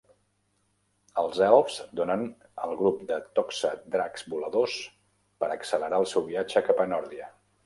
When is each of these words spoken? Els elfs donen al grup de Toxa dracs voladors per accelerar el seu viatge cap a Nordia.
Els 1.23 1.41
elfs 1.47 1.75
donen 1.99 2.23
al 2.67 2.73
grup 2.79 3.03
de 3.11 3.19
Toxa 3.41 3.71
dracs 3.97 4.27
voladors 4.33 4.79
per 5.45 5.53
accelerar 5.59 6.01
el 6.07 6.09
seu 6.15 6.29
viatge 6.33 6.67
cap 6.71 6.85
a 6.87 6.91
Nordia. 6.97 7.31